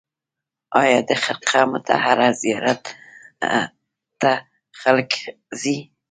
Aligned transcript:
آیا 0.81 0.99
د 1.09 1.11
خرقه 1.23 1.61
مطهره 1.73 2.29
زیارت 2.41 2.83
ته 4.21 4.31
خلک 4.81 5.11
ځي؟ 5.61 5.77